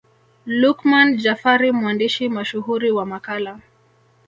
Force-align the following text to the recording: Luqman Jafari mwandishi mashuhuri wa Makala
Luqman 0.45 1.17
Jafari 1.19 1.71
mwandishi 1.71 2.29
mashuhuri 2.29 2.91
wa 2.91 3.05
Makala 3.05 3.59